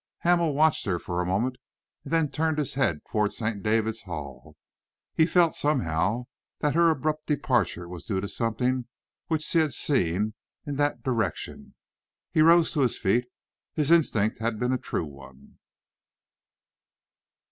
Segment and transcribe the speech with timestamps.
[0.21, 1.59] Hamel watched her for a moment
[2.03, 3.61] and then turned his head towards St.
[3.61, 4.55] David's Hall.
[5.13, 6.25] He felt somehow
[6.57, 8.87] that her abrupt departure was due to something
[9.27, 10.33] which she had seen
[10.65, 11.75] in that direction.
[12.31, 13.25] He rose to his feet.
[13.75, 15.59] His instinct had been a true one.